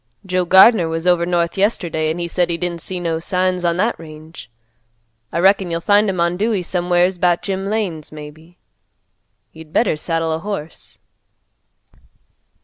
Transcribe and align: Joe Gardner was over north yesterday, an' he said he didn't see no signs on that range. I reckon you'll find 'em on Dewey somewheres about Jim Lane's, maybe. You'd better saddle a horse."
Joe 0.25 0.45
Gardner 0.45 0.89
was 0.89 1.05
over 1.05 1.27
north 1.27 1.59
yesterday, 1.59 2.09
an' 2.09 2.17
he 2.17 2.27
said 2.27 2.49
he 2.49 2.57
didn't 2.57 2.81
see 2.81 2.99
no 2.99 3.19
signs 3.19 3.63
on 3.63 3.77
that 3.77 3.99
range. 3.99 4.49
I 5.31 5.37
reckon 5.37 5.69
you'll 5.69 5.79
find 5.79 6.09
'em 6.09 6.19
on 6.19 6.37
Dewey 6.37 6.63
somewheres 6.63 7.17
about 7.17 7.43
Jim 7.43 7.67
Lane's, 7.67 8.11
maybe. 8.11 8.57
You'd 9.51 9.71
better 9.71 9.95
saddle 9.95 10.31
a 10.33 10.39
horse." 10.39 10.97